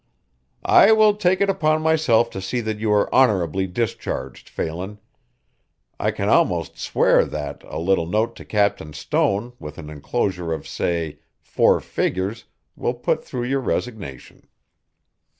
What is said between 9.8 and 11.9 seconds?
inclosure of say four